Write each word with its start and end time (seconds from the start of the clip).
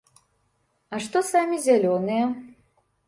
А 0.95 1.01
што 1.07 1.17
самі 1.31 1.57
зялёныя? 1.67 2.25